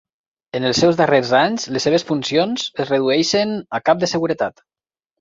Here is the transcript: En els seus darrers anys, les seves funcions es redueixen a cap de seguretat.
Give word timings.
En 0.59 0.63
els 0.69 0.79
seus 0.83 0.97
darrers 1.01 1.33
anys, 1.41 1.67
les 1.77 1.87
seves 1.89 2.07
funcions 2.13 2.67
es 2.85 2.93
redueixen 2.95 3.57
a 3.81 3.85
cap 3.91 4.05
de 4.07 4.15
seguretat. 4.19 4.71